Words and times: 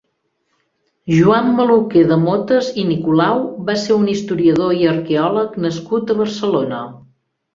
Joan 1.15 1.49
Maluquer 1.57 2.05
de 2.11 2.17
Motes 2.21 2.69
i 2.83 2.85
Nicolau 2.93 3.37
va 3.69 3.75
ser 3.81 3.93
un 3.99 4.09
historiador 4.13 4.73
i 4.81 4.89
arqueòleg 4.93 5.59
nascut 5.67 6.15
a 6.15 6.19
Barcelona. 6.23 6.81